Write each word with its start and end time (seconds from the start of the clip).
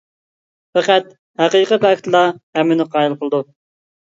پەقەت 0.77 1.11
ھەقىقىي 1.41 1.81
پاكىتلا 1.85 2.23
ھەممىنى 2.61 2.89
قايىل 2.97 3.15
قىلىدۇ. 3.23 3.45